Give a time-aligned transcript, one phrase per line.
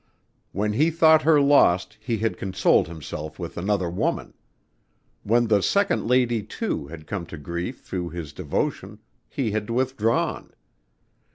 [0.51, 4.33] When he thought her lost he had consoled himself with another woman.
[5.21, 8.97] When the second lady, too, had come to grief through his devotion,
[9.29, 10.53] he had withdrawn.